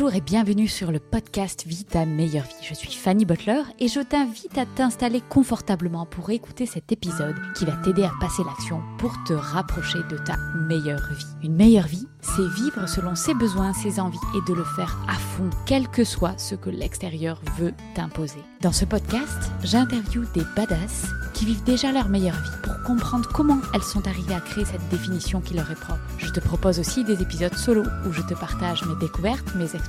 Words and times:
Bonjour 0.00 0.14
et 0.14 0.20
bienvenue 0.20 0.68
sur 0.68 0.92
le 0.92 1.00
podcast 1.00 1.64
Vie 1.66 1.84
ta 1.84 2.06
meilleure 2.06 2.44
vie. 2.44 2.68
Je 2.68 2.72
suis 2.72 2.92
Fanny 2.92 3.24
Butler 3.24 3.62
et 3.80 3.88
je 3.88 3.98
t'invite 3.98 4.56
à 4.56 4.64
t'installer 4.64 5.20
confortablement 5.28 6.06
pour 6.06 6.30
écouter 6.30 6.66
cet 6.66 6.92
épisode 6.92 7.34
qui 7.56 7.64
va 7.64 7.72
t'aider 7.72 8.04
à 8.04 8.12
passer 8.20 8.44
l'action 8.44 8.80
pour 8.98 9.12
te 9.26 9.32
rapprocher 9.32 9.98
de 10.08 10.16
ta 10.16 10.36
meilleure 10.54 11.02
vie. 11.12 11.26
Une 11.42 11.56
meilleure 11.56 11.88
vie, 11.88 12.06
c'est 12.20 12.48
vivre 12.48 12.88
selon 12.88 13.16
ses 13.16 13.34
besoins, 13.34 13.72
ses 13.72 13.98
envies 13.98 14.18
et 14.36 14.48
de 14.48 14.54
le 14.54 14.62
faire 14.62 14.96
à 15.08 15.14
fond, 15.14 15.50
quel 15.66 15.88
que 15.88 16.04
soit 16.04 16.38
ce 16.38 16.54
que 16.54 16.70
l'extérieur 16.70 17.40
veut 17.58 17.74
t'imposer. 17.96 18.44
Dans 18.60 18.70
ce 18.70 18.84
podcast, 18.84 19.50
j'interviewe 19.64 20.26
des 20.32 20.44
badass 20.54 21.06
qui 21.34 21.44
vivent 21.44 21.64
déjà 21.64 21.90
leur 21.90 22.08
meilleure 22.08 22.40
vie 22.40 22.58
pour 22.62 22.80
comprendre 22.84 23.28
comment 23.32 23.58
elles 23.74 23.82
sont 23.82 24.06
arrivées 24.06 24.34
à 24.34 24.40
créer 24.40 24.64
cette 24.64 24.88
définition 24.90 25.40
qui 25.40 25.54
leur 25.54 25.70
est 25.70 25.80
propre. 25.80 26.00
Je 26.18 26.30
te 26.30 26.40
propose 26.40 26.78
aussi 26.78 27.02
des 27.04 27.20
épisodes 27.20 27.54
solo 27.54 27.82
où 28.06 28.12
je 28.12 28.22
te 28.22 28.34
partage 28.34 28.84
mes 28.84 28.96
découvertes, 28.96 29.54
mes 29.54 29.64
expériences, 29.64 29.87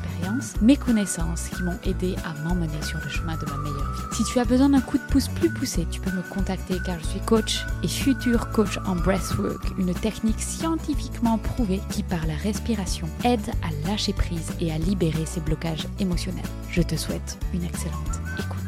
mes 0.62 0.78
connaissances 0.78 1.50
qui 1.50 1.64
m'ont 1.64 1.78
aidé 1.84 2.16
à 2.26 2.34
m'emmener 2.44 2.82
sur 2.82 3.00
le 3.00 3.10
chemin 3.10 3.36
de 3.38 3.46
ma 3.46 3.58
meilleure 3.58 3.92
vie. 3.94 4.16
Si 4.16 4.24
tu 4.24 4.40
as 4.40 4.46
besoin 4.46 4.70
d'un 4.70 4.82
coup 4.82 4.98
de 4.98 5.04
pouce 5.04 5.28
plus 5.28 5.50
poussé, 5.50 5.88
tu 5.90 6.00
peux 6.00 6.12
me 6.12 6.22
contacter 6.22 6.78
car 6.86 7.00
je 7.00 7.06
suis 7.06 7.20
coach 7.22 7.66
et 7.84 7.88
futur 7.88 8.52
coach 8.52 8.78
en 8.86 8.96
breathwork, 8.96 9.78
une 9.78 9.94
technique 9.94 10.40
scientifiquement 10.40 11.38
prouvée 11.38 11.82
qui 11.90 12.04
par 12.04 12.26
la 12.28 12.36
respiration 12.36 13.08
aide 13.24 13.50
à 13.64 13.88
lâcher 13.88 14.14
prise 14.14 14.52
et 14.60 14.72
à 14.72 14.78
libérer 14.78 15.26
ses 15.26 15.42
blocages 15.42 15.88
émotionnels. 16.00 16.46
Je 16.70 16.82
te 16.82 16.96
souhaite 16.96 17.38
une 17.54 17.64
excellente 17.64 18.20
écoute. 18.38 18.60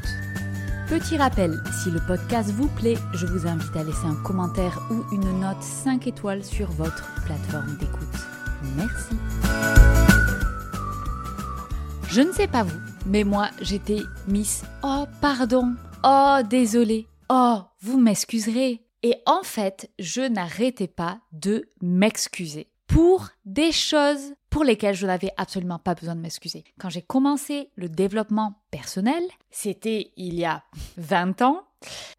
Petit 0.87 1.17
rappel, 1.17 1.61
si 1.81 1.89
le 1.89 2.01
podcast 2.05 2.51
vous 2.51 2.67
plaît, 2.67 2.97
je 3.13 3.25
vous 3.25 3.47
invite 3.47 3.75
à 3.75 3.83
laisser 3.83 4.05
un 4.05 4.21
commentaire 4.23 4.81
ou 4.89 5.03
une 5.13 5.39
note 5.39 5.61
5 5.61 6.07
étoiles 6.07 6.43
sur 6.43 6.69
votre 6.71 7.07
plateforme 7.23 7.77
d'écoute. 7.77 8.07
Merci. 8.75 10.00
Je 12.11 12.19
ne 12.19 12.33
sais 12.33 12.49
pas 12.49 12.63
vous, 12.63 12.77
mais 13.05 13.23
moi 13.23 13.51
j'étais 13.61 14.01
Miss 14.27 14.65
Oh 14.83 15.05
pardon, 15.21 15.75
oh 16.03 16.39
désolé, 16.43 17.07
oh 17.29 17.61
vous 17.79 18.01
m'excuserez. 18.01 18.81
Et 19.01 19.15
en 19.25 19.43
fait, 19.43 19.89
je 19.97 20.19
n'arrêtais 20.19 20.89
pas 20.89 21.21
de 21.31 21.69
m'excuser 21.81 22.67
pour 22.85 23.29
des 23.45 23.71
choses 23.71 24.33
pour 24.49 24.65
lesquelles 24.65 24.95
je 24.95 25.07
n'avais 25.07 25.31
absolument 25.37 25.79
pas 25.79 25.95
besoin 25.95 26.15
de 26.15 26.19
m'excuser. 26.19 26.65
Quand 26.77 26.89
j'ai 26.89 27.01
commencé 27.01 27.69
le 27.77 27.87
développement 27.87 28.55
personnel, 28.71 29.23
c'était 29.49 30.11
il 30.17 30.37
y 30.37 30.43
a 30.43 30.63
20 30.97 31.41
ans, 31.43 31.63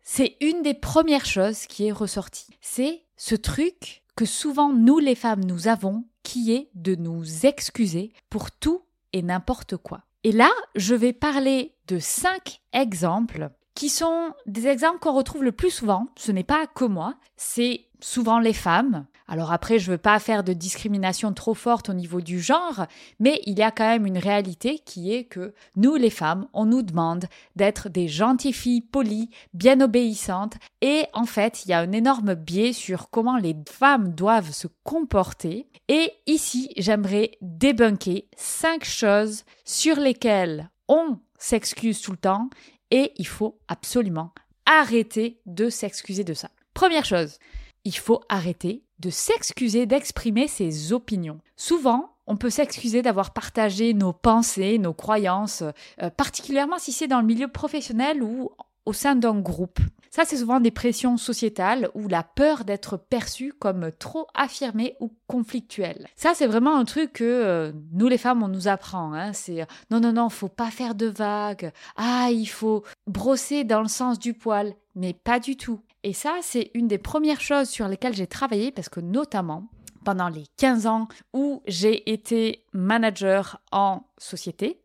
c'est 0.03 0.39
une 0.41 0.63
des 0.63 0.73
premières 0.73 1.27
choses 1.27 1.67
qui 1.67 1.89
est 1.89 1.93
ressortie. 1.93 2.57
C'est 2.63 3.03
ce 3.19 3.35
truc 3.35 4.05
que 4.17 4.25
souvent 4.25 4.73
nous 4.73 5.01
les 5.01 5.17
femmes 5.17 5.45
nous 5.45 5.69
avons 5.69 6.07
qui 6.23 6.55
est 6.55 6.71
de 6.75 6.95
nous 6.95 7.45
excuser 7.45 8.15
pour 8.31 8.51
tout 8.51 8.81
et 9.13 9.23
n'importe 9.23 9.77
quoi. 9.77 10.03
Et 10.25 10.33
là, 10.33 10.51
je 10.75 10.95
vais 10.95 11.13
parler 11.13 11.75
de 11.89 11.99
cinq 11.99 12.61
exemples 12.73 13.51
qui 13.75 13.89
sont 13.89 14.33
des 14.47 14.67
exemples 14.67 14.99
qu'on 14.99 15.15
retrouve 15.15 15.45
le 15.45 15.53
plus 15.53 15.71
souvent. 15.71 16.07
Ce 16.17 16.31
n'est 16.31 16.45
pas 16.45 16.67
que 16.67 16.85
moi, 16.85 17.15
c'est 17.37 17.87
souvent 18.01 18.39
les 18.39 18.53
femmes. 18.53 19.07
Alors 19.29 19.53
après, 19.53 19.79
je 19.79 19.87
ne 19.87 19.93
veux 19.93 19.99
pas 19.99 20.19
faire 20.19 20.45
de 20.45 20.53
discrimination 20.53 21.33
trop 21.33 21.55
forte 21.55 21.89
au 21.89 21.95
niveau 21.95 22.21
du 22.21 22.41
genre, 22.41 22.87
mais 23.21 23.41
il 23.47 23.59
y 23.59 23.63
a 23.63 23.71
quand 23.71 23.87
même 23.87 24.07
une 24.07 24.19
réalité 24.19 24.81
qui 24.85 25.13
est 25.13 25.25
que 25.25 25.55
nous, 25.77 25.97
les 25.97 26.11
femmes, 26.11 26.47
on 26.53 26.67
nous 26.67 26.83
demande 26.83 27.27
d'être 27.57 27.89
des 27.89 28.09
gentilles 28.09 28.53
filles 28.53 28.81
polies, 28.81 29.31
bien 29.55 29.81
obéissantes, 29.81 30.55
et 30.81 31.05
en 31.13 31.27
fait, 31.27 31.65
il 31.65 31.71
y 31.71 31.73
a 31.73 31.81
un 31.81 31.93
énorme 31.93 32.35
biais 32.35 32.73
sur 32.73 33.11
comment 33.11 33.37
les 33.37 33.57
femmes 33.69 34.13
doivent 34.13 34.53
se 34.53 34.69
comporter. 34.85 35.69
Et 35.89 36.13
ici, 36.27 36.73
j'aimerais 36.77 37.33
débunker 37.41 38.25
cinq 38.37 38.85
choses 38.85 39.45
sur 39.65 39.97
lesquelles 39.97 40.71
on 40.89 41.19
s'excuse 41.39 42.01
tout 42.01 42.13
le 42.13 42.19
temps 42.19 42.49
et 42.91 43.13
il 43.17 43.27
faut 43.27 43.59
absolument 43.69 44.33
arrêter 44.67 45.41
de 45.47 45.71
s'excuser 45.71 46.25
de 46.25 46.35
ça. 46.35 46.51
Première 46.75 47.05
chose, 47.05 47.39
il 47.85 47.97
faut 47.97 48.21
arrêter 48.29 48.85
de 49.03 49.11
s'excuser 49.11 49.85
d'exprimer 49.85 50.47
ses 50.49 50.93
opinions. 50.93 51.41
Souvent, 51.57 52.15
on 52.27 52.37
peut 52.37 52.51
s'excuser 52.51 53.03
d'avoir 53.03 53.33
partagé 53.33 53.95
nos 53.95 54.13
pensées, 54.13 54.79
nos 54.79 54.95
croyances, 54.95 55.65
euh, 56.01 56.09
particulièrement 56.11 56.79
si 56.79 56.93
c'est 56.93 57.09
dans 57.09 57.21
le 57.21 57.27
milieu 57.27 57.49
professionnel 57.49 58.23
ou 58.23 58.51
au 58.87 58.93
sein 58.93 59.17
d'un 59.17 59.39
groupe. 59.41 59.81
Ça, 60.11 60.25
c'est 60.27 60.37
souvent 60.37 60.61
des 60.61 60.71
pressions 60.71 61.17
sociétales 61.17 61.89
ou 61.95 62.07
la 62.07 62.23
peur 62.23 62.65
d'être 62.65 62.97
perçu 62.99 63.55
comme 63.59 63.91
trop 63.99 64.27
affirmé 64.35 64.95
ou 65.01 65.11
conflictuel. 65.27 66.07
Ça, 66.17 66.33
c'est 66.35 66.47
vraiment 66.47 66.77
un 66.77 66.85
truc 66.85 67.15
que 67.15 67.25
euh, 67.25 67.73
nous, 67.93 68.09
les 68.09 68.19
femmes, 68.19 68.43
on 68.43 68.49
nous 68.49 68.69
apprend. 68.69 69.15
Hein. 69.15 69.33
C'est 69.33 69.67
non, 69.91 70.01
non, 70.01 70.13
non, 70.13 70.29
faut 70.29 70.49
pas 70.49 70.71
faire 70.71 70.95
de 70.95 71.07
vagues. 71.07 71.73
Ah, 71.97 72.29
il 72.31 72.47
faut 72.47 72.85
brosser 73.07 73.65
dans 73.65 73.81
le 73.81 73.89
sens 73.89 74.19
du 74.19 74.35
poil. 74.35 74.75
Mais 74.95 75.15
pas 75.15 75.41
du 75.41 75.57
tout. 75.57 75.81
Et 76.05 76.13
ça, 76.13 76.39
c'est 76.43 76.71
une 76.75 76.89
des 76.89 76.99
premières 76.99 77.41
choses 77.41 77.69
sur 77.69 77.89
lesquelles 77.89 78.15
j'ai 78.15 78.27
travaillé 78.27 78.73
parce 78.73 78.89
que 78.89 79.01
notamment, 79.01 79.69
pendant 80.05 80.29
les 80.29 80.45
15 80.57 80.87
ans 80.87 81.09
où 81.33 81.63
j'ai 81.67 82.11
été 82.13 82.65
manager 82.73 83.61
en 83.71 84.03
société, 84.19 84.81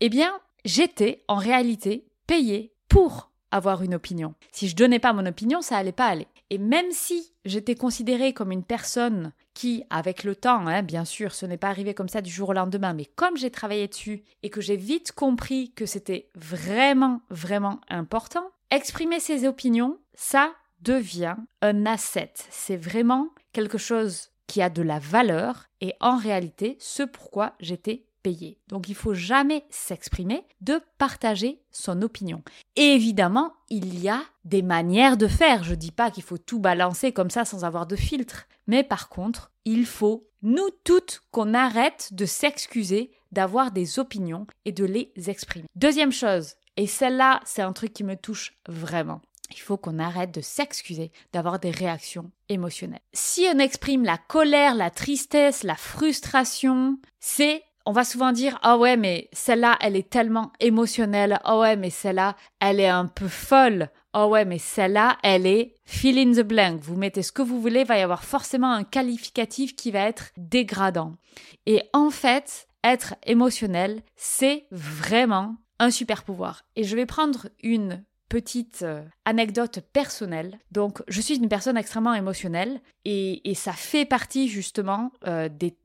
eh 0.00 0.08
bien, 0.08 0.32
j'étais 0.64 1.24
en 1.28 1.36
réalité 1.36 2.06
payée 2.26 2.72
pour 2.88 3.30
avoir 3.50 3.82
une 3.82 3.94
opinion. 3.94 4.34
Si 4.50 4.68
je 4.68 4.76
donnais 4.76 4.98
pas 4.98 5.12
mon 5.12 5.26
opinion, 5.26 5.60
ça 5.60 5.76
allait 5.76 5.92
pas 5.92 6.06
aller. 6.06 6.26
Et 6.50 6.58
même 6.58 6.90
si 6.90 7.32
j'étais 7.44 7.74
considérée 7.74 8.32
comme 8.32 8.52
une 8.52 8.64
personne 8.64 9.32
qui, 9.54 9.84
avec 9.90 10.24
le 10.24 10.34
temps, 10.34 10.66
hein, 10.66 10.82
bien 10.82 11.04
sûr, 11.04 11.34
ce 11.34 11.46
n'est 11.46 11.58
pas 11.58 11.68
arrivé 11.68 11.94
comme 11.94 12.08
ça 12.08 12.22
du 12.22 12.30
jour 12.30 12.50
au 12.50 12.52
lendemain, 12.54 12.94
mais 12.94 13.04
comme 13.04 13.36
j'ai 13.36 13.50
travaillé 13.50 13.88
dessus 13.88 14.22
et 14.42 14.50
que 14.50 14.60
j'ai 14.60 14.76
vite 14.76 15.12
compris 15.12 15.72
que 15.72 15.86
c'était 15.86 16.30
vraiment, 16.34 17.20
vraiment 17.30 17.80
important, 17.88 18.44
exprimer 18.70 19.20
ses 19.20 19.46
opinions, 19.46 19.98
ça 20.14 20.52
devient 20.80 21.36
un 21.60 21.86
asset. 21.86 22.32
C'est 22.50 22.76
vraiment 22.76 23.28
quelque 23.52 23.78
chose 23.78 24.30
qui 24.46 24.60
a 24.60 24.70
de 24.70 24.82
la 24.82 24.98
valeur 24.98 25.66
et 25.80 25.94
en 26.00 26.16
réalité, 26.16 26.76
ce 26.80 27.02
pourquoi 27.02 27.54
j'étais 27.60 28.04
payé. 28.22 28.58
Donc 28.68 28.88
il 28.88 28.94
faut 28.94 29.14
jamais 29.14 29.64
s'exprimer, 29.70 30.46
de 30.60 30.80
partager 30.98 31.60
son 31.70 32.02
opinion. 32.02 32.42
évidemment, 32.76 33.52
il 33.68 33.98
y 33.98 34.08
a 34.08 34.22
des 34.44 34.62
manières 34.62 35.16
de 35.16 35.26
faire. 35.26 35.64
Je 35.64 35.74
dis 35.74 35.90
pas 35.90 36.10
qu'il 36.10 36.22
faut 36.22 36.38
tout 36.38 36.60
balancer 36.60 37.12
comme 37.12 37.30
ça 37.30 37.44
sans 37.44 37.64
avoir 37.64 37.86
de 37.86 37.96
filtre, 37.96 38.46
mais 38.66 38.84
par 38.84 39.08
contre, 39.08 39.50
il 39.64 39.86
faut 39.86 40.28
nous 40.42 40.70
toutes 40.84 41.22
qu'on 41.30 41.54
arrête 41.54 42.10
de 42.12 42.26
s'excuser 42.26 43.10
d'avoir 43.32 43.70
des 43.70 43.98
opinions 43.98 44.46
et 44.64 44.72
de 44.72 44.84
les 44.84 45.12
exprimer. 45.26 45.66
Deuxième 45.74 46.12
chose, 46.12 46.54
et 46.76 46.86
celle-là, 46.86 47.40
c'est 47.44 47.62
un 47.62 47.72
truc 47.72 47.92
qui 47.92 48.04
me 48.04 48.16
touche 48.16 48.54
vraiment. 48.68 49.20
Il 49.54 49.60
faut 49.60 49.76
qu'on 49.76 49.98
arrête 49.98 50.34
de 50.34 50.40
s'excuser 50.40 51.12
d'avoir 51.32 51.58
des 51.58 51.70
réactions 51.70 52.30
émotionnelles. 52.48 53.00
Si 53.12 53.46
on 53.54 53.58
exprime 53.58 54.04
la 54.04 54.18
colère, 54.18 54.74
la 54.74 54.90
tristesse, 54.90 55.62
la 55.62 55.76
frustration, 55.76 56.98
c'est 57.20 57.62
on 57.84 57.92
va 57.92 58.04
souvent 58.04 58.30
dire 58.30 58.60
ah 58.62 58.78
ouais 58.78 58.96
mais 58.96 59.28
celle-là 59.32 59.76
elle 59.80 59.96
est 59.96 60.08
tellement 60.08 60.52
émotionnelle 60.60 61.40
ah 61.42 61.58
ouais 61.58 61.74
mais 61.74 61.90
celle-là 61.90 62.36
elle 62.60 62.78
est 62.78 62.88
un 62.88 63.06
peu 63.06 63.26
folle 63.26 63.90
Oh 64.14 64.26
ouais, 64.26 64.44
mais 64.44 64.58
celle-là, 64.58 65.16
elle 65.22 65.46
est 65.46 65.74
fill 65.86 66.18
in 66.18 66.32
the 66.32 66.46
blank. 66.46 66.80
Vous 66.82 66.96
mettez 66.96 67.22
ce 67.22 67.32
que 67.32 67.40
vous 67.40 67.60
voulez, 67.60 67.80
il 67.80 67.86
va 67.86 67.98
y 67.98 68.02
avoir 68.02 68.24
forcément 68.24 68.70
un 68.70 68.84
qualificatif 68.84 69.74
qui 69.74 69.90
va 69.90 70.00
être 70.00 70.32
dégradant. 70.36 71.16
Et 71.64 71.82
en 71.94 72.10
fait, 72.10 72.68
être 72.84 73.14
émotionnel, 73.24 74.02
c'est 74.14 74.66
vraiment 74.70 75.56
un 75.78 75.90
super 75.90 76.24
pouvoir. 76.24 76.62
Et 76.76 76.84
je 76.84 76.94
vais 76.94 77.06
prendre 77.06 77.48
une 77.62 78.04
petite 78.32 78.80
euh, 78.80 79.02
anecdote 79.26 79.80
personnelle. 79.92 80.58
Donc, 80.70 81.02
je 81.06 81.20
suis 81.20 81.36
une 81.36 81.50
personne 81.50 81.76
extrêmement 81.76 82.14
émotionnelle 82.14 82.80
et, 83.04 83.42
ça 83.54 83.74
fait 83.74 84.06
partie 84.06 84.48
justement 84.48 85.12
euh, 85.26 85.50
des, 85.50 85.76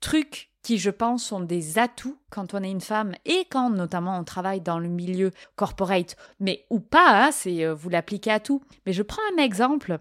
trucs 0.00 0.50
qui, 0.62 0.76
je 0.76 0.90
pense, 0.90 1.24
sont 1.24 1.40
des 1.40 1.78
atouts 1.78 2.18
quand 2.28 2.52
on 2.52 2.62
est 2.62 2.70
une 2.70 2.82
femme 2.82 3.14
et 3.24 3.46
quand 3.50 3.70
notamment 3.70 4.18
on 4.18 4.24
travaille 4.24 4.60
dans 4.60 4.78
le 4.78 4.88
milieu 4.88 5.30
corporate, 5.56 6.16
mais 6.38 6.66
ou 6.68 6.80
pas, 6.80 7.28
hein, 7.28 7.30
c'est 7.32 7.64
euh, 7.64 7.72
vous 7.72 7.88
l'appliquez 7.88 8.30
à 8.30 8.40
tout. 8.40 8.62
Mais 8.84 8.92
je 8.92 9.02
prends 9.02 9.22
un 9.34 9.42
exemple. 9.42 9.98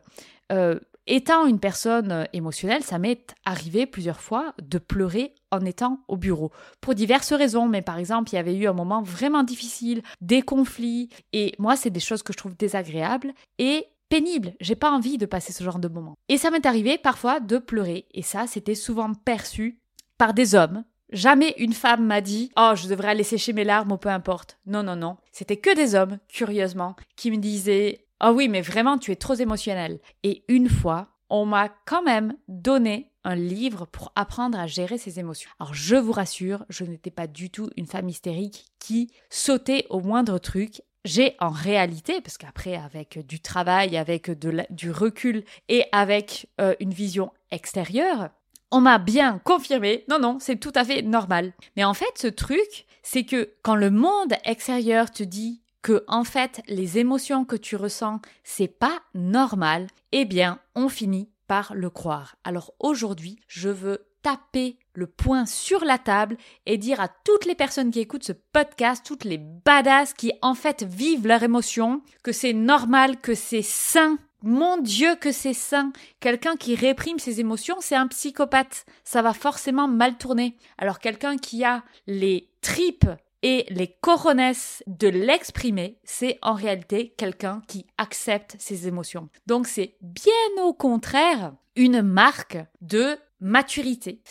Étant 1.07 1.46
une 1.46 1.60
personne 1.60 2.12
euh, 2.12 2.24
émotionnelle, 2.34 2.84
ça 2.84 2.98
m'est 2.98 3.36
arrivé 3.46 3.86
plusieurs 3.86 4.22
fois 4.22 4.56
de 4.62 4.80
pleurer 4.80 5.36
en 5.52 5.63
étant 5.63 6.00
au 6.07 6.18
bureau. 6.18 6.52
Pour 6.81 6.96
diverses 6.96 7.34
raisons, 7.34 7.68
mais 7.68 7.84
par 7.84 8.00
exemple, 8.00 8.31
il 8.31 8.36
y 8.36 8.40
avait 8.40 8.56
eu 8.56 8.68
un 8.68 8.74
moment 8.74 9.04
vraiment 9.04 9.44
difficile, 9.44 10.02
des 10.22 10.42
conflits, 10.42 11.10
et 11.31 11.54
moi, 11.60 11.75
c'est 11.75 11.92
des 11.92 12.00
choses 12.00 12.24
que 12.24 12.34
je 12.34 12.38
trouve 12.38 12.57
désagréables 12.57 13.34
et 13.60 13.86
pénibles. 14.10 14.54
J'ai 14.60 14.75
pas 14.75 14.92
envie 14.92 15.19
de 15.19 15.28
passer 15.28 15.54
ce 15.54 15.63
genre 15.63 15.80
de 15.80 15.88
moment. 15.88 16.16
Et 16.28 16.38
ça 16.38 16.50
m'est 16.50 16.66
arrivé 16.66 16.98
parfois 16.98 17.40
de 17.40 17.60
pleurer, 17.60 18.06
et 18.13 18.24
ça, 18.24 18.48
c'était 18.48 18.75
souvent 18.75 19.13
perçu 19.13 19.80
par 20.18 20.34
des 20.34 20.56
hommes 20.56 20.84
Jamais 21.12 21.54
une 21.58 21.74
femme 21.74 22.06
m'a 22.06 22.19
dit 22.19 22.51
Oh, 22.58 22.72
je 22.75 22.88
devrais 22.88 23.10
aller 23.10 23.24
sécher 23.24 23.54
mes 23.54 23.63
larmes 23.63 23.92
ou 23.92 23.98
peu 23.98 24.10
importe. 24.10 24.58
Non, 24.66 24.81
non, 24.81 24.96
non. 24.96 25.18
C'était 25.31 25.58
que 25.58 25.75
des 25.75 25.94
hommes, 25.96 26.18
curieusement, 26.28 26.96
qui 27.16 27.31
me 27.31 27.38
disaient 27.38 28.05
Oh 28.24 28.32
oui, 28.34 28.48
mais 28.48 28.62
vraiment, 28.62 28.98
tu 28.98 29.12
es 29.12 29.16
trop 29.16 29.36
émotionnel. 29.36 30.00
Et 30.24 30.44
une 30.48 30.70
fois, 30.70 31.10
on 31.30 31.46
m'a 31.46 31.70
quand 31.86 32.04
même 32.04 32.36
donné 32.48 33.12
un 33.24 33.36
livre 33.36 33.86
pour 33.86 34.12
apprendre 34.16 34.60
à 34.60 34.68
gérer 34.68 34.98
ses 34.98 35.20
émotions. 35.20 35.50
Alors 35.60 35.74
je 35.74 35.96
vous 35.96 36.12
rassure, 36.12 36.64
je 36.70 36.86
n'étais 36.86 37.10
pas 37.10 37.28
du 37.28 37.50
tout 37.50 37.70
une 37.76 37.88
femme 37.88 38.08
hystérique 38.08 38.68
qui 38.80 39.12
sautait 39.30 39.88
au 39.90 40.00
moindre 40.00 40.38
truc. 40.38 40.82
J'ai 41.04 41.36
en 41.40 41.50
réalité, 41.50 42.22
parce 42.22 42.38
qu'après 42.38 42.76
avec 42.76 43.26
du 43.28 43.40
travail, 43.40 43.98
avec 43.98 44.32
du 44.70 44.92
recul 44.92 45.44
et 45.70 45.86
avec 45.92 46.48
euh, 46.62 46.76
une 46.80 46.94
vision 46.94 47.32
extérieure, 47.52 48.30
on 48.72 48.82
m'a 48.82 48.98
bien 48.98 49.40
confirmé, 49.44 50.04
non, 50.10 50.20
non, 50.20 50.38
c'est 50.40 50.60
tout 50.60 50.72
à 50.76 50.84
fait 50.84 51.02
normal. 51.02 51.54
Mais 51.76 51.84
en 51.84 51.94
fait, 51.94 52.06
ce 52.18 52.28
truc, 52.28 52.86
c'est 53.04 53.24
que 53.24 53.52
quand 53.62 53.76
le 53.76 53.92
monde 53.92 54.34
extérieur 54.46 55.12
te 55.12 55.24
dit 55.24 55.62
que 55.86 56.04
en 56.08 56.24
fait 56.24 56.64
les 56.68 56.98
émotions 56.98 57.46
que 57.46 57.56
tu 57.56 57.76
ressens 57.76 58.20
c'est 58.44 58.68
pas 58.68 59.04
normal, 59.14 59.86
eh 60.14 60.26
bien 60.26 60.60
on 60.74 60.90
finit 60.90 61.30
par 61.46 61.76
le 61.76 61.92
croire. 61.92 62.38
Alors 62.44 62.74
aujourd'hui, 62.80 63.40
je 63.48 63.70
veux 63.70 64.08
taper 64.24 64.80
le 64.96 65.06
poing 65.06 65.46
sur 65.46 65.86
la 65.86 66.00
table 66.00 66.38
et 66.66 66.80
dire 66.80 67.00
à 67.00 67.08
toutes 67.08 67.46
les 67.46 67.54
personnes 67.54 67.92
qui 67.92 68.00
écoutent 68.00 68.24
ce 68.24 68.32
podcast, 68.32 69.06
toutes 69.06 69.26
les 69.26 69.38
badass 69.38 70.16
qui 70.16 70.34
en 70.42 70.56
fait 70.56 70.82
vivent 70.82 71.28
leurs 71.28 71.44
émotions, 71.44 72.02
que 72.24 72.32
c'est 72.32 72.54
normal, 72.54 73.22
que 73.22 73.36
c'est 73.36 73.62
sain. 73.62 74.18
Mon 74.42 74.80
Dieu, 74.80 75.16
que 75.16 75.32
c'est 75.32 75.54
sain. 75.54 75.92
Quelqu'un 76.20 76.56
qui 76.56 76.74
réprime 76.74 77.20
ses 77.20 77.40
émotions, 77.40 77.78
c'est 77.80 77.96
un 77.96 78.08
psychopathe. 78.08 78.88
Ça 79.04 79.22
va 79.22 79.34
forcément 79.34 79.88
mal 79.88 80.18
tourner. 80.18 80.58
Alors 80.80 80.98
quelqu'un 80.98 81.38
qui 81.38 81.64
a 81.64 81.84
les 82.08 82.50
tripes 82.62 83.06
et 83.48 83.68
les 83.70 83.96
coronesses 84.02 84.82
de 84.88 85.08
l'exprimer, 85.08 86.00
c'est 86.04 86.40
en 86.42 86.56
réalité 86.56 87.14
quelqu'un 87.16 87.62
qui 87.68 87.86
accepte 88.00 88.56
ses 88.58 88.88
émotions. 88.88 89.30
Donc 89.46 89.68
c'est 89.68 89.98
bien 90.02 90.64
au 90.64 90.74
contraire 90.74 91.54
une 91.76 92.02
marque 92.02 92.58
de 92.82 93.20
maturité. 93.40 94.24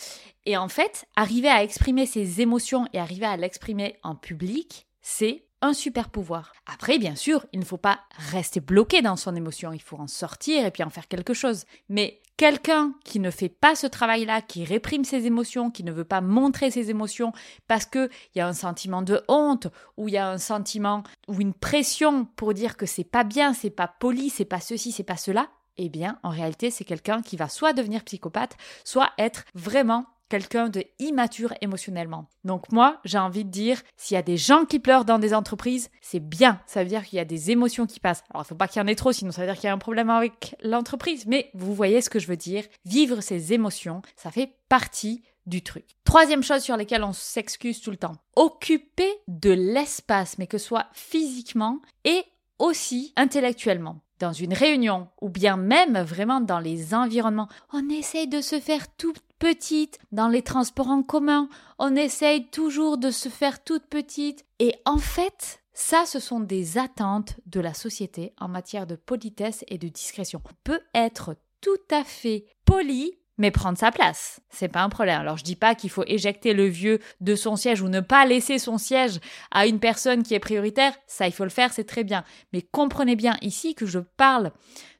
Et 0.45 0.57
en 0.57 0.67
fait, 0.67 1.05
arriver 1.15 1.47
à 1.47 1.63
exprimer 1.63 2.05
ses 2.05 2.41
émotions 2.41 2.89
et 2.91 2.99
arriver 2.99 3.25
à 3.25 3.37
l'exprimer 3.37 3.95
en 4.03 4.15
public, 4.15 4.85
c'est 5.01 5.44
un 5.65 5.73
super 5.73 6.09
pouvoir. 6.09 6.53
Après, 6.65 6.97
bien 6.97 7.15
sûr, 7.15 7.45
il 7.53 7.59
ne 7.59 7.65
faut 7.65 7.77
pas 7.77 7.99
rester 8.31 8.59
bloqué 8.59 9.01
dans 9.01 9.15
son 9.15 9.35
émotion, 9.35 9.73
il 9.73 9.81
faut 9.81 9.97
en 9.97 10.07
sortir 10.07 10.65
et 10.65 10.71
puis 10.71 10.83
en 10.83 10.89
faire 10.89 11.07
quelque 11.07 11.33
chose. 11.33 11.65
Mais 11.89 12.21
quelqu'un 12.37 12.93
qui 13.03 13.19
ne 13.19 13.31
fait 13.31 13.49
pas 13.49 13.75
ce 13.75 13.87
travail-là, 13.87 14.41
qui 14.41 14.65
réprime 14.65 15.03
ses 15.03 15.25
émotions, 15.25 15.71
qui 15.71 15.83
ne 15.83 15.91
veut 15.91 16.03
pas 16.03 16.21
montrer 16.21 16.71
ses 16.71 16.89
émotions 16.89 17.33
parce 17.67 17.85
qu'il 17.85 18.09
y 18.35 18.39
a 18.39 18.47
un 18.47 18.53
sentiment 18.53 19.01
de 19.01 19.21
honte 19.27 19.67
ou 19.97 20.07
il 20.07 20.13
y 20.13 20.17
a 20.17 20.29
un 20.29 20.37
sentiment 20.37 21.03
ou 21.27 21.41
une 21.41 21.53
pression 21.53 22.25
pour 22.35 22.53
dire 22.53 22.77
que 22.77 22.85
c'est 22.85 23.03
pas 23.03 23.23
bien, 23.23 23.53
c'est 23.53 23.69
pas 23.69 23.87
poli, 23.87 24.29
c'est 24.29 24.45
pas 24.45 24.59
ceci, 24.59 24.91
c'est 24.91 25.03
pas 25.03 25.17
cela, 25.17 25.49
eh 25.77 25.89
bien, 25.89 26.19
en 26.23 26.29
réalité, 26.29 26.71
c'est 26.71 26.85
quelqu'un 26.85 27.21
qui 27.21 27.35
va 27.35 27.49
soit 27.49 27.73
devenir 27.73 28.03
psychopathe, 28.03 28.55
soit 28.83 29.11
être 29.17 29.45
vraiment 29.53 30.05
quelqu'un 30.29 30.69
de 30.69 30.83
immature 30.99 31.53
émotionnellement. 31.61 32.27
Donc 32.43 32.71
moi, 32.71 32.99
j'ai 33.05 33.17
envie 33.17 33.45
de 33.45 33.49
dire, 33.49 33.81
s'il 33.97 34.15
y 34.15 34.17
a 34.17 34.23
des 34.23 34.37
gens 34.37 34.65
qui 34.65 34.79
pleurent 34.79 35.05
dans 35.05 35.19
des 35.19 35.33
entreprises, 35.33 35.89
c'est 36.01 36.19
bien. 36.19 36.59
Ça 36.65 36.83
veut 36.83 36.89
dire 36.89 37.03
qu'il 37.03 37.17
y 37.17 37.21
a 37.21 37.25
des 37.25 37.51
émotions 37.51 37.85
qui 37.85 37.99
passent. 37.99 38.23
Alors 38.31 38.43
il 38.45 38.47
faut 38.47 38.55
pas 38.55 38.67
qu'il 38.67 38.81
y 38.81 38.83
en 38.83 38.87
ait 38.87 38.95
trop, 38.95 39.11
sinon 39.11 39.31
ça 39.31 39.41
veut 39.41 39.47
dire 39.47 39.55
qu'il 39.55 39.65
y 39.65 39.69
a 39.69 39.73
un 39.73 39.77
problème 39.77 40.09
avec 40.09 40.55
l'entreprise. 40.63 41.25
Mais 41.27 41.49
vous 41.53 41.73
voyez 41.73 42.01
ce 42.01 42.09
que 42.09 42.19
je 42.19 42.27
veux 42.27 42.37
dire. 42.37 42.63
Vivre 42.85 43.21
ces 43.21 43.53
émotions, 43.53 44.01
ça 44.15 44.31
fait 44.31 44.51
partie 44.69 45.23
du 45.45 45.61
truc. 45.61 45.85
Troisième 46.03 46.43
chose 46.43 46.61
sur 46.61 46.77
laquelle 46.77 47.03
on 47.03 47.13
s'excuse 47.13 47.81
tout 47.81 47.91
le 47.91 47.97
temps. 47.97 48.17
Occuper 48.35 49.11
de 49.27 49.51
l'espace, 49.51 50.37
mais 50.37 50.47
que 50.47 50.57
ce 50.57 50.65
soit 50.65 50.87
physiquement 50.93 51.81
et 52.03 52.23
aussi 52.57 53.13
intellectuellement 53.15 54.01
dans 54.19 54.33
une 54.33 54.53
réunion 54.53 55.07
ou 55.21 55.29
bien 55.29 55.57
même 55.57 55.99
vraiment 55.99 56.41
dans 56.41 56.59
les 56.59 56.93
environnements, 56.93 57.49
on 57.73 57.89
essaye 57.89 58.27
de 58.27 58.41
se 58.41 58.59
faire 58.59 58.87
toute 58.95 59.19
petite 59.39 59.99
dans 60.11 60.27
les 60.27 60.41
transports 60.41 60.89
en 60.89 61.03
commun, 61.03 61.49
on 61.79 61.95
essaye 61.95 62.49
toujours 62.49 62.97
de 62.97 63.11
se 63.11 63.29
faire 63.29 63.63
toute 63.63 63.85
petite 63.87 64.45
et 64.59 64.75
en 64.85 64.97
fait, 64.97 65.61
ça, 65.73 66.05
ce 66.05 66.19
sont 66.19 66.39
des 66.39 66.77
attentes 66.77 67.35
de 67.45 67.59
la 67.59 67.73
société 67.73 68.33
en 68.39 68.47
matière 68.47 68.87
de 68.87 68.95
politesse 68.95 69.65
et 69.67 69.77
de 69.77 69.89
discrétion. 69.89 70.41
On 70.45 70.55
peut 70.63 70.79
être 70.93 71.35
tout 71.59 71.81
à 71.91 72.03
fait 72.05 72.45
poli 72.63 73.19
mais 73.37 73.51
prendre 73.51 73.77
sa 73.77 73.91
place. 73.91 74.41
C'est 74.49 74.67
pas 74.67 74.81
un 74.81 74.89
problème. 74.89 75.19
Alors 75.19 75.37
je 75.37 75.43
dis 75.43 75.55
pas 75.55 75.75
qu'il 75.75 75.89
faut 75.89 76.03
éjecter 76.07 76.53
le 76.53 76.65
vieux 76.65 76.99
de 77.21 77.35
son 77.35 77.55
siège 77.55 77.81
ou 77.81 77.89
ne 77.89 77.99
pas 77.99 78.25
laisser 78.25 78.59
son 78.59 78.77
siège 78.77 79.19
à 79.51 79.67
une 79.67 79.79
personne 79.79 80.23
qui 80.23 80.33
est 80.33 80.39
prioritaire. 80.39 80.93
Ça, 81.07 81.27
il 81.27 81.33
faut 81.33 81.43
le 81.43 81.49
faire, 81.49 81.73
c'est 81.73 81.83
très 81.83 82.03
bien. 82.03 82.23
Mais 82.53 82.61
comprenez 82.61 83.15
bien 83.15 83.37
ici 83.41 83.75
que 83.75 83.85
je 83.85 83.99
parle 83.99 84.51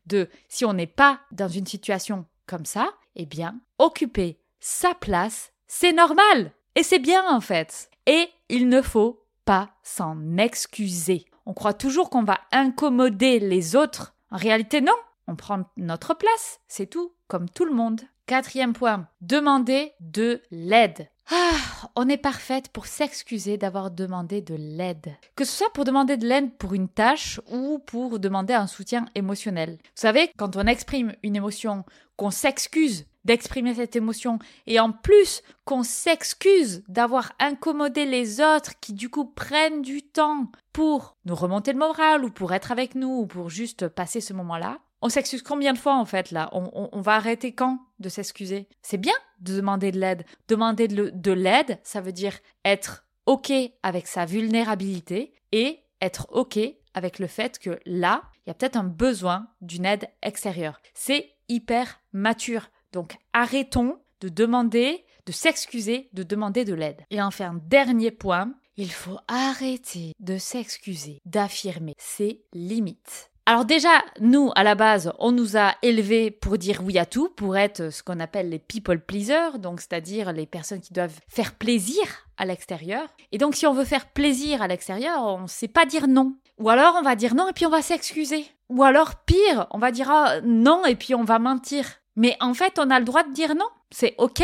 de 0.06 0.30
si 0.50 0.66
on 0.66 0.74
n'est 0.74 0.88
pas 0.88 1.20
dans 1.32 1.48
une 1.48 1.66
situation 1.66 2.26
comme 2.46 2.66
ça, 2.66 2.90
eh 3.16 3.26
bien, 3.26 3.60
occuper 3.80 4.40
sa 4.60 4.94
place, 4.94 5.52
c'est 5.68 5.94
normal. 5.94 6.52
Et 6.76 6.84
c'est 6.84 7.00
bien 7.00 7.24
en 7.30 7.42
fait. 7.42 7.90
Et 8.06 8.30
il 8.50 8.68
ne 8.70 8.82
faut 8.82 9.24
pas 9.46 9.70
s'en 9.84 10.38
excuser. 10.38 11.26
On 11.46 11.54
croit 11.54 11.74
toujours 11.74 12.10
qu'on 12.10 12.24
va 12.24 12.40
incommoder 12.52 13.40
les 13.40 13.76
autres. 13.76 14.16
En 14.32 14.38
réalité, 14.38 14.82
non. 14.82 14.96
On 15.28 15.36
prend 15.36 15.64
notre 15.78 16.14
place, 16.14 16.60
c'est 16.68 16.88
tout, 16.88 17.14
comme 17.28 17.50
tout 17.50 17.66
le 17.66 17.74
monde. 17.74 18.02
Quatrième 18.28 18.74
point, 18.74 19.08
demander 19.22 19.94
de 20.00 20.42
l'aide. 20.50 21.10
Ah, 21.30 21.92
on 21.96 22.10
est 22.10 22.18
parfaite 22.18 22.70
pour 22.70 22.88
s'excuser 22.88 23.58
d'avoir 23.58 23.92
demandé 23.92 24.42
de 24.42 24.56
l'aide. 24.56 25.16
Que 25.36 25.46
ce 25.46 25.56
soit 25.56 25.72
pour 25.74 25.84
demander 25.84 26.18
de 26.18 26.26
l'aide 26.26 26.52
pour 26.58 26.74
une 26.74 26.90
tâche 26.90 27.40
ou 27.52 27.78
pour 27.78 28.18
demander 28.18 28.56
un 28.56 28.66
soutien 28.66 29.06
émotionnel. 29.14 29.74
Vous 29.74 29.90
savez, 29.94 30.32
quand 30.38 30.56
on 30.56 30.66
exprime 30.66 31.14
une 31.22 31.36
émotion, 31.36 31.86
qu'on 32.18 32.32
s'excuse 32.32 33.06
d'exprimer 33.26 33.76
cette 33.76 33.96
émotion 33.96 34.40
et 34.66 34.80
en 34.80 34.92
plus 34.92 35.44
qu'on 35.64 35.84
s'excuse 35.84 36.84
d'avoir 36.88 37.34
incommodé 37.40 38.06
les 38.06 38.42
autres 38.42 38.80
qui 38.80 38.94
du 38.94 39.10
coup 39.10 39.26
prennent 39.26 39.84
du 39.84 40.02
temps 40.02 40.52
pour 40.74 41.16
nous 41.26 41.36
remonter 41.36 41.74
le 41.74 41.80
moral 41.80 42.26
ou 42.26 42.32
pour 42.32 42.54
être 42.54 42.72
avec 42.72 42.96
nous 42.96 43.20
ou 43.20 43.28
pour 43.28 43.52
juste 43.52 43.88
passer 43.88 44.20
ce 44.20 44.34
moment-là, 44.34 44.80
on 45.06 45.10
s'excuse 45.10 45.44
combien 45.44 45.72
de 45.74 45.78
fois 45.78 45.96
en 45.96 46.06
fait 46.06 46.32
là? 46.32 46.50
On, 46.52 47.00
va 47.00 47.14
arrêter 47.14 47.54
quand 47.54 47.78
de 48.00 48.10
s'excuser? 48.10 48.68
C'est 48.82 48.98
bien 48.98 49.14
de 49.40 49.56
demander 49.56 49.92
de 49.92 50.00
l'aide. 50.00 50.26
Demander 50.48 50.88
de, 50.88 51.32
l'aide, 51.32 51.78
ça 51.84 52.02
veut 52.02 52.12
dire 52.12 52.40
être 52.64 53.06
OK 53.28 53.52
avec 53.84 54.08
sa 54.08 54.26
vulnérabilité 54.26 55.34
et 55.52 55.84
être 56.02 56.26
OK 56.32 56.58
avec 56.96 57.20
le 57.20 57.28
fait 57.28 57.60
que 57.60 57.80
là, 57.86 58.24
il 58.40 58.50
y 58.50 58.52
a 58.52 58.56
peut-être 58.56 58.78
un 58.78 58.84
besoin 58.84 59.48
d'une 59.62 59.86
aide 59.86 60.08
extérieure. 60.24 60.82
C'est 60.96 61.30
hyper 61.50 62.02
mature. 62.12 62.70
Donc 62.92 63.16
arrêtons 63.32 64.00
de 64.22 64.30
demander, 64.30 65.06
de 65.28 65.32
s'excuser, 65.32 66.10
de 66.14 66.24
demander 66.24 66.66
de 66.66 66.74
l'aide. 66.74 67.04
Et 67.12 67.22
enfin, 67.22 67.60
dernier 67.68 68.10
point, 68.10 68.56
il 68.76 68.92
faut 68.92 69.20
arrêter 69.28 70.14
de 70.20 70.40
s'excuser, 70.40 71.20
d'affirmer 71.26 71.94
ses 72.00 72.44
limites. 72.54 73.30
Alors 73.48 73.66
déjà, 73.66 74.04
nous, 74.20 74.52
à 74.56 74.64
la 74.64 74.74
base, 74.74 75.14
on 75.20 75.32
nous 75.32 75.56
a 75.56 75.76
élevés 75.84 76.32
pour 76.32 76.58
dire 76.58 76.82
oui 76.84 76.98
à 76.98 77.06
tout, 77.06 77.30
pour 77.30 77.56
être 77.58 77.92
ce 77.92 78.02
qu'on 78.02 78.20
appelle 78.20 78.50
les 78.50 78.58
people 78.58 79.00
pleasers, 79.00 79.60
donc 79.60 79.82
c'est-à-dire 79.82 80.34
les 80.34 80.48
personnes 80.48 80.82
qui 80.82 80.94
doivent 80.94 81.20
faire 81.28 81.54
plaisir 81.54 82.28
à 82.38 82.46
l'extérieur. 82.46 83.08
Et 83.32 83.38
donc, 83.38 83.56
si 83.56 83.68
on 83.68 83.74
veut 83.74 83.86
faire 83.86 84.08
plaisir 84.08 84.64
à 84.64 84.68
l'extérieur, 84.68 85.22
on 85.22 85.42
ne 85.42 85.48
sait 85.48 85.68
pas 85.68 85.86
dire 85.86 86.08
non. 86.08 86.36
Ou 86.58 86.70
alors, 86.70 86.96
on 86.98 87.04
va 87.04 87.16
dire 87.16 87.36
non 87.36 87.48
et 87.48 87.54
puis 87.54 87.68
on 87.68 87.70
va 87.70 87.84
s'excuser. 87.84 88.48
Ou 88.70 88.84
alors, 88.84 89.14
pire, 89.26 89.68
on 89.70 89.78
va 89.78 89.92
dire 89.92 90.10
ah, 90.10 90.42
non 90.44 90.84
et 90.86 90.96
puis 90.96 91.14
on 91.14 91.24
va 91.24 91.38
mentir. 91.38 91.86
Mais 92.16 92.36
en 92.40 92.56
fait, 92.56 92.80
on 92.80 92.90
a 92.90 92.98
le 92.98 93.06
droit 93.06 93.22
de 93.22 93.34
dire 93.34 93.54
non. 93.54 93.68
C'est 93.92 94.16
OK. 94.18 94.42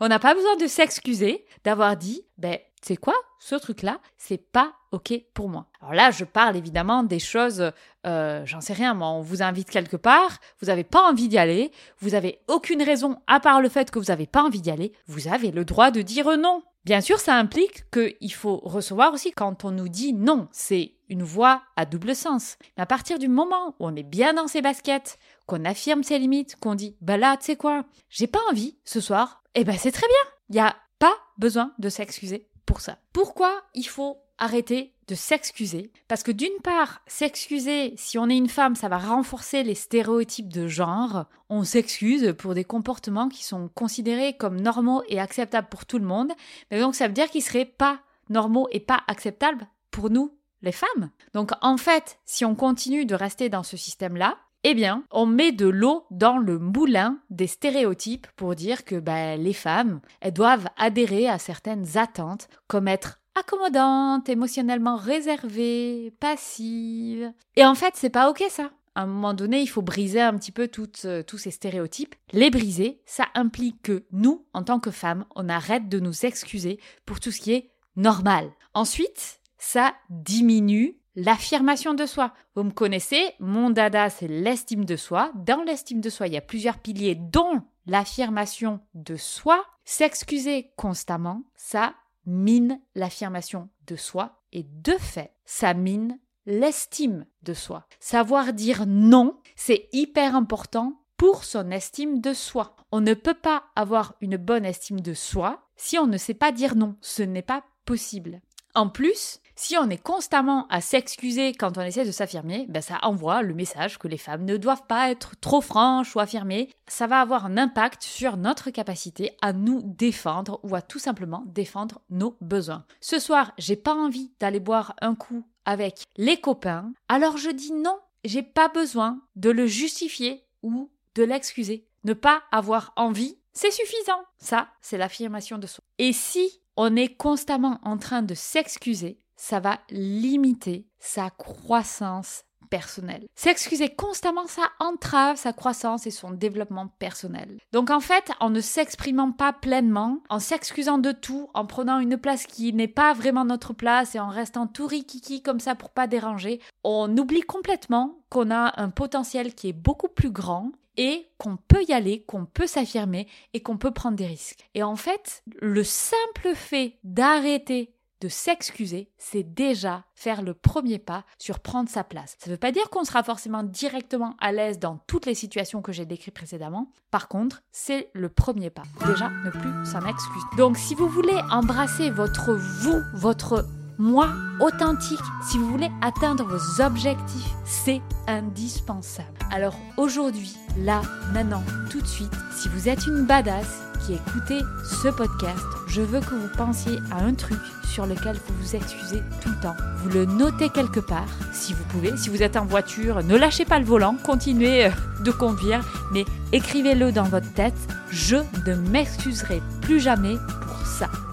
on 0.00 0.08
n'a 0.08 0.18
pas 0.18 0.34
besoin 0.34 0.56
de 0.56 0.66
s'excuser 0.66 1.44
d'avoir 1.62 1.98
dit, 1.98 2.24
ben, 2.38 2.58
c'est 2.84 2.96
quoi? 2.96 3.14
Ce 3.38 3.54
truc-là 3.54 4.00
C'est 4.18 4.50
pas 4.50 4.74
OK 4.90 5.12
pour 5.34 5.48
moi. 5.48 5.66
Alors 5.80 5.94
là, 5.94 6.10
je 6.10 6.24
parle 6.24 6.56
évidemment 6.56 7.02
des 7.02 7.18
choses, 7.18 7.72
euh, 8.06 8.42
j'en 8.44 8.60
sais 8.60 8.72
rien, 8.72 8.92
moi, 8.94 9.08
on 9.08 9.22
vous 9.22 9.42
invite 9.42 9.70
quelque 9.70 9.96
part, 9.96 10.38
vous 10.60 10.66
n'avez 10.66 10.84
pas 10.84 11.08
envie 11.08 11.28
d'y 11.28 11.38
aller, 11.38 11.72
vous 12.00 12.14
avez 12.14 12.40
aucune 12.48 12.82
raison 12.82 13.16
à 13.26 13.40
part 13.40 13.62
le 13.62 13.68
fait 13.68 13.90
que 13.90 13.98
vous 13.98 14.06
n'avez 14.06 14.26
pas 14.26 14.42
envie 14.42 14.60
d'y 14.60 14.70
aller, 14.70 14.92
vous 15.06 15.28
avez 15.28 15.50
le 15.50 15.64
droit 15.64 15.90
de 15.90 16.02
dire 16.02 16.36
non. 16.36 16.62
Bien 16.84 17.00
sûr, 17.00 17.20
ça 17.20 17.36
implique 17.36 17.88
qu'il 17.90 18.32
faut 18.32 18.56
recevoir 18.56 19.14
aussi 19.14 19.30
quand 19.30 19.64
on 19.64 19.70
nous 19.70 19.88
dit 19.88 20.12
non. 20.12 20.48
C'est 20.50 20.96
une 21.08 21.22
voix 21.22 21.62
à 21.76 21.86
double 21.86 22.16
sens. 22.16 22.56
Mais 22.76 22.82
à 22.82 22.86
partir 22.86 23.20
du 23.20 23.28
moment 23.28 23.76
où 23.78 23.86
on 23.86 23.94
est 23.94 24.02
bien 24.02 24.34
dans 24.34 24.48
ses 24.48 24.62
baskets, 24.62 25.18
qu'on 25.46 25.64
affirme 25.64 26.02
ses 26.02 26.18
limites, 26.18 26.56
qu'on 26.56 26.74
dit 26.74 26.96
bah 27.00 27.16
là, 27.16 27.36
tu 27.36 27.44
sais 27.44 27.56
quoi, 27.56 27.84
j'ai 28.08 28.26
pas 28.26 28.40
envie 28.50 28.76
ce 28.84 29.00
soir, 29.00 29.44
eh 29.54 29.62
ben 29.62 29.76
c'est 29.78 29.92
très 29.92 30.08
bien. 30.08 30.32
Il 30.48 30.54
n'y 30.54 30.60
a 30.60 30.74
pas 30.98 31.14
besoin 31.38 31.72
de 31.78 31.88
s'excuser 31.88 32.48
pour 32.66 32.80
ça. 32.80 32.98
Pourquoi 33.12 33.62
il 33.74 33.86
faut 33.86 34.18
arrêter 34.38 34.92
de 35.08 35.14
s'excuser? 35.14 35.92
Parce 36.08 36.22
que 36.22 36.32
d'une 36.32 36.60
part, 36.62 37.02
s'excuser, 37.06 37.94
si 37.96 38.18
on 38.18 38.28
est 38.28 38.36
une 38.36 38.48
femme, 38.48 38.76
ça 38.76 38.88
va 38.88 38.98
renforcer 38.98 39.62
les 39.62 39.74
stéréotypes 39.74 40.52
de 40.52 40.68
genre. 40.68 41.26
On 41.48 41.64
s'excuse 41.64 42.34
pour 42.38 42.54
des 42.54 42.64
comportements 42.64 43.28
qui 43.28 43.44
sont 43.44 43.68
considérés 43.74 44.36
comme 44.36 44.60
normaux 44.60 45.02
et 45.08 45.20
acceptables 45.20 45.68
pour 45.68 45.86
tout 45.86 45.98
le 45.98 46.06
monde. 46.06 46.32
Mais 46.70 46.80
donc 46.80 46.94
ça 46.94 47.06
veut 47.06 47.12
dire 47.12 47.30
qu'ils 47.30 47.42
seraient 47.42 47.64
pas 47.64 48.00
normaux 48.28 48.68
et 48.70 48.80
pas 48.80 49.02
acceptables 49.08 49.68
pour 49.90 50.10
nous, 50.10 50.34
les 50.62 50.72
femmes. 50.72 51.10
Donc 51.34 51.50
en 51.60 51.76
fait, 51.76 52.18
si 52.24 52.44
on 52.44 52.54
continue 52.54 53.04
de 53.04 53.14
rester 53.14 53.48
dans 53.48 53.62
ce 53.62 53.76
système-là, 53.76 54.38
eh 54.64 54.74
bien, 54.74 55.04
on 55.10 55.26
met 55.26 55.52
de 55.52 55.66
l'eau 55.66 56.04
dans 56.10 56.38
le 56.38 56.58
moulin 56.58 57.18
des 57.30 57.48
stéréotypes 57.48 58.28
pour 58.36 58.54
dire 58.54 58.84
que 58.84 58.94
ben, 58.94 59.40
les 59.40 59.52
femmes, 59.52 60.00
elles 60.20 60.32
doivent 60.32 60.68
adhérer 60.76 61.28
à 61.28 61.38
certaines 61.38 61.98
attentes, 61.98 62.48
comme 62.68 62.86
être 62.86 63.20
accommodante, 63.34 64.28
émotionnellement 64.28 64.96
réservée, 64.96 66.14
passive. 66.20 67.32
Et 67.56 67.64
en 67.64 67.74
fait, 67.74 67.94
c'est 67.96 68.10
pas 68.10 68.30
ok 68.30 68.44
ça. 68.50 68.70
À 68.94 69.02
un 69.02 69.06
moment 69.06 69.32
donné, 69.32 69.62
il 69.62 69.68
faut 69.68 69.82
briser 69.82 70.20
un 70.20 70.36
petit 70.36 70.52
peu 70.52 70.68
euh, 71.06 71.22
tous 71.22 71.38
ces 71.38 71.50
stéréotypes. 71.50 72.14
Les 72.32 72.50
briser, 72.50 73.00
ça 73.06 73.26
implique 73.34 73.80
que 73.82 74.04
nous, 74.12 74.44
en 74.52 74.62
tant 74.62 74.80
que 74.80 74.90
femmes, 74.90 75.24
on 75.34 75.48
arrête 75.48 75.88
de 75.88 75.98
nous 75.98 76.26
excuser 76.26 76.78
pour 77.06 77.18
tout 77.18 77.30
ce 77.30 77.40
qui 77.40 77.52
est 77.52 77.70
normal. 77.96 78.50
Ensuite, 78.74 79.40
ça 79.56 79.94
diminue 80.10 80.98
l'affirmation 81.14 81.94
de 81.94 82.06
soi. 82.06 82.32
Vous 82.54 82.64
me 82.64 82.70
connaissez, 82.70 83.34
mon 83.40 83.70
dada, 83.70 84.10
c'est 84.10 84.28
l'estime 84.28 84.84
de 84.84 84.96
soi. 84.96 85.32
Dans 85.34 85.62
l'estime 85.62 86.00
de 86.00 86.10
soi, 86.10 86.26
il 86.26 86.34
y 86.34 86.38
a 86.38 86.42
plusieurs 86.42 86.78
piliers, 86.78 87.14
dont 87.14 87.62
l'affirmation 87.86 88.80
de 88.94 89.16
soi. 89.16 89.64
S'excuser 89.84 90.70
constamment, 90.76 91.42
ça 91.56 91.94
mine 92.24 92.80
l'affirmation 92.94 93.68
de 93.86 93.96
soi 93.96 94.42
et 94.52 94.64
de 94.64 94.92
fait, 94.92 95.32
ça 95.44 95.74
mine 95.74 96.18
l'estime 96.46 97.26
de 97.42 97.54
soi. 97.54 97.86
Savoir 98.00 98.52
dire 98.52 98.84
non, 98.86 99.38
c'est 99.56 99.88
hyper 99.92 100.36
important 100.36 101.00
pour 101.16 101.44
son 101.44 101.70
estime 101.70 102.20
de 102.20 102.32
soi. 102.32 102.76
On 102.90 103.00
ne 103.00 103.14
peut 103.14 103.34
pas 103.34 103.64
avoir 103.76 104.14
une 104.20 104.36
bonne 104.36 104.64
estime 104.64 105.00
de 105.00 105.14
soi 105.14 105.68
si 105.76 105.98
on 105.98 106.06
ne 106.06 106.16
sait 106.16 106.34
pas 106.34 106.52
dire 106.52 106.74
non. 106.74 106.96
Ce 107.00 107.22
n'est 107.22 107.42
pas 107.42 107.64
possible. 107.84 108.40
En 108.74 108.88
plus, 108.88 109.40
si 109.54 109.76
on 109.76 109.90
est 109.90 110.02
constamment 110.02 110.66
à 110.68 110.80
s'excuser 110.80 111.52
quand 111.52 111.78
on 111.78 111.82
essaie 111.82 112.04
de 112.04 112.10
s'affirmer, 112.10 112.66
ben 112.68 112.82
ça 112.82 112.98
envoie 113.02 113.42
le 113.42 113.54
message 113.54 113.98
que 113.98 114.08
les 114.08 114.18
femmes 114.18 114.44
ne 114.44 114.56
doivent 114.56 114.86
pas 114.86 115.10
être 115.10 115.34
trop 115.40 115.60
franches 115.60 116.16
ou 116.16 116.20
affirmées. 116.20 116.70
Ça 116.86 117.06
va 117.06 117.20
avoir 117.20 117.46
un 117.46 117.58
impact 117.58 118.02
sur 118.02 118.36
notre 118.36 118.70
capacité 118.70 119.36
à 119.42 119.52
nous 119.52 119.82
défendre 119.84 120.60
ou 120.62 120.74
à 120.74 120.82
tout 120.82 120.98
simplement 120.98 121.44
défendre 121.46 122.00
nos 122.10 122.36
besoins. 122.40 122.84
Ce 123.00 123.18
soir, 123.18 123.52
j'ai 123.58 123.76
pas 123.76 123.94
envie 123.94 124.32
d'aller 124.40 124.60
boire 124.60 124.94
un 125.00 125.14
coup 125.14 125.44
avec 125.64 126.04
les 126.16 126.40
copains, 126.40 126.92
alors 127.08 127.36
je 127.36 127.50
dis 127.50 127.72
non, 127.72 127.98
j'ai 128.24 128.42
pas 128.42 128.68
besoin 128.68 129.20
de 129.36 129.50
le 129.50 129.66
justifier 129.66 130.44
ou 130.62 130.90
de 131.14 131.22
l'excuser. 131.22 131.86
Ne 132.04 132.14
pas 132.14 132.42
avoir 132.50 132.92
envie, 132.96 133.38
c'est 133.52 133.70
suffisant. 133.70 134.22
Ça, 134.38 134.68
c'est 134.80 134.98
l'affirmation 134.98 135.58
de 135.58 135.66
soi. 135.66 135.84
Et 135.98 136.12
si 136.12 136.60
on 136.76 136.96
est 136.96 137.14
constamment 137.14 137.78
en 137.84 137.98
train 137.98 138.22
de 138.22 138.34
s'excuser, 138.34 139.18
ça 139.36 139.60
va 139.60 139.80
limiter 139.90 140.86
sa 140.98 141.30
croissance 141.30 142.44
personnelle. 142.72 143.26
S'excuser 143.34 143.90
constamment, 143.90 144.46
ça 144.46 144.70
entrave 144.80 145.36
sa 145.36 145.52
croissance 145.52 146.06
et 146.06 146.10
son 146.10 146.30
développement 146.30 146.88
personnel. 146.98 147.58
Donc 147.72 147.90
en 147.90 148.00
fait, 148.00 148.30
en 148.40 148.48
ne 148.48 148.62
s'exprimant 148.62 149.30
pas 149.30 149.52
pleinement, 149.52 150.22
en 150.30 150.38
s'excusant 150.38 150.96
de 150.96 151.12
tout, 151.12 151.50
en 151.52 151.66
prenant 151.66 151.98
une 151.98 152.16
place 152.16 152.46
qui 152.46 152.72
n'est 152.72 152.88
pas 152.88 153.12
vraiment 153.12 153.44
notre 153.44 153.74
place 153.74 154.14
et 154.14 154.20
en 154.20 154.30
restant 154.30 154.66
tout 154.66 154.86
rikiki 154.86 155.42
comme 155.42 155.60
ça 155.60 155.74
pour 155.74 155.90
pas 155.90 156.06
déranger, 156.06 156.60
on 156.82 157.14
oublie 157.18 157.42
complètement 157.42 158.20
qu'on 158.30 158.50
a 158.50 158.80
un 158.80 158.88
potentiel 158.88 159.54
qui 159.54 159.68
est 159.68 159.74
beaucoup 159.74 160.08
plus 160.08 160.30
grand 160.30 160.72
et 160.96 161.26
qu'on 161.36 161.56
peut 161.56 161.84
y 161.86 161.92
aller, 161.92 162.22
qu'on 162.22 162.46
peut 162.46 162.66
s'affirmer 162.66 163.28
et 163.52 163.60
qu'on 163.60 163.76
peut 163.76 163.92
prendre 163.92 164.16
des 164.16 164.26
risques. 164.26 164.66
Et 164.74 164.82
en 164.82 164.96
fait, 164.96 165.42
le 165.60 165.84
simple 165.84 166.54
fait 166.54 166.98
d'arrêter 167.04 167.94
de 168.22 168.28
s'excuser, 168.28 169.10
c'est 169.18 169.42
déjà 169.42 170.04
faire 170.14 170.42
le 170.42 170.54
premier 170.54 171.00
pas 171.00 171.24
sur 171.38 171.58
prendre 171.58 171.88
sa 171.88 172.04
place. 172.04 172.36
Ça 172.38 172.48
ne 172.48 172.54
veut 172.54 172.58
pas 172.58 172.70
dire 172.70 172.88
qu'on 172.88 173.02
sera 173.02 173.24
forcément 173.24 173.64
directement 173.64 174.36
à 174.38 174.52
l'aise 174.52 174.78
dans 174.78 174.98
toutes 175.08 175.26
les 175.26 175.34
situations 175.34 175.82
que 175.82 175.90
j'ai 175.90 176.06
décrites 176.06 176.34
précédemment. 176.34 176.92
Par 177.10 177.26
contre, 177.26 177.62
c'est 177.72 178.10
le 178.12 178.28
premier 178.28 178.70
pas. 178.70 178.84
Déjà, 179.06 179.28
ne 179.28 179.50
plus 179.50 179.90
s'en 179.90 180.06
excuser. 180.06 180.46
Donc, 180.56 180.78
si 180.78 180.94
vous 180.94 181.08
voulez 181.08 181.36
embrasser 181.50 182.10
votre 182.10 182.52
vous, 182.52 183.02
votre 183.14 183.66
moi 184.02 184.30
authentique, 184.58 185.20
si 185.48 185.58
vous 185.58 185.68
voulez 185.70 185.88
atteindre 186.00 186.44
vos 186.44 186.82
objectifs, 186.82 187.54
c'est 187.64 188.02
indispensable. 188.26 189.28
Alors 189.52 189.78
aujourd'hui, 189.96 190.56
là, 190.76 191.02
maintenant, 191.32 191.62
tout 191.88 192.00
de 192.00 192.06
suite, 192.06 192.32
si 192.52 192.68
vous 192.68 192.88
êtes 192.88 193.06
une 193.06 193.24
badass 193.26 193.80
qui 194.04 194.14
écoutez 194.14 194.58
ce 194.84 195.06
podcast, 195.06 195.64
je 195.86 196.02
veux 196.02 196.18
que 196.18 196.34
vous 196.34 196.48
pensiez 196.56 196.98
à 197.12 197.22
un 197.22 197.34
truc 197.34 197.60
sur 197.84 198.04
lequel 198.06 198.34
vous 198.34 198.54
vous 198.60 198.74
excusez 198.74 199.22
tout 199.40 199.50
le 199.50 199.62
temps. 199.62 199.76
Vous 199.98 200.08
le 200.08 200.24
notez 200.24 200.68
quelque 200.68 200.98
part, 200.98 201.28
si 201.52 201.72
vous 201.72 201.84
pouvez. 201.84 202.16
Si 202.16 202.28
vous 202.28 202.42
êtes 202.42 202.56
en 202.56 202.64
voiture, 202.64 203.22
ne 203.22 203.36
lâchez 203.36 203.64
pas 203.64 203.78
le 203.78 203.84
volant, 203.84 204.16
continuez 204.24 204.86
euh, 204.86 204.90
de 205.24 205.30
conduire, 205.30 205.84
mais 206.12 206.24
écrivez-le 206.52 207.12
dans 207.12 207.22
votre 207.22 207.52
tête. 207.52 207.78
Je 208.10 208.38
ne 208.66 208.74
m'excuserai 208.74 209.62
plus 209.82 210.00
jamais 210.00 210.34
pour 210.66 210.71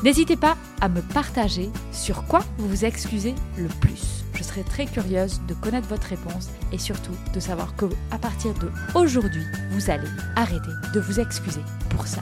N'hésitez 0.03 0.35
pas 0.35 0.57
à 0.81 0.89
me 0.89 1.01
partager 1.01 1.69
sur 1.91 2.25
quoi 2.25 2.41
vous 2.57 2.67
vous 2.67 2.85
excusez 2.85 3.35
le 3.57 3.67
plus. 3.67 4.23
Je 4.33 4.43
serai 4.43 4.63
très 4.63 4.85
curieuse 4.85 5.41
de 5.47 5.53
connaître 5.53 5.87
votre 5.87 6.07
réponse 6.07 6.49
et 6.71 6.77
surtout 6.77 7.15
de 7.33 7.39
savoir 7.39 7.75
que 7.75 7.85
à 8.11 8.17
partir 8.17 8.53
de 8.53 8.69
aujourd'hui, 8.95 9.43
vous 9.71 9.89
allez 9.89 10.07
arrêter 10.35 10.71
de 10.93 10.99
vous 10.99 11.19
excuser 11.19 11.61
pour 11.89 12.07
ça. 12.07 12.21